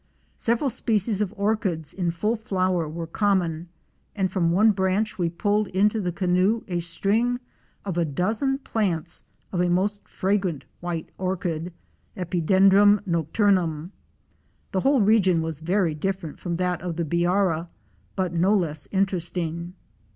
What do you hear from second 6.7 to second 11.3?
string of a dozen plants of a most fragrant white